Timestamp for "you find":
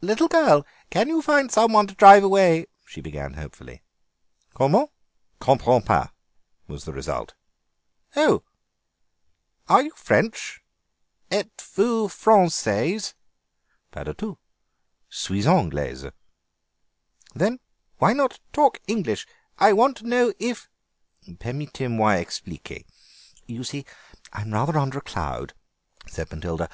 1.08-1.50